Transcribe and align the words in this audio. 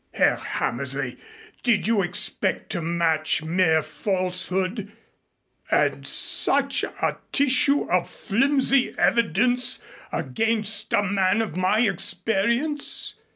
Herr 0.15 0.37
Hammersley, 0.37 1.17
did 1.61 1.85
you 1.85 2.01
expect 2.01 2.71
to 2.71 2.81
match 2.81 3.43
mere 3.43 3.83
falsehood 3.83 4.91
and 5.69 6.07
such 6.07 6.83
a 6.83 7.17
tissue 7.31 7.83
of 7.87 8.09
flimsy 8.09 8.97
evidence 8.97 9.83
against 10.11 10.91
a 10.93 11.03
man 11.03 11.39
of 11.39 11.55
my 11.55 11.81
experience? 11.81 13.19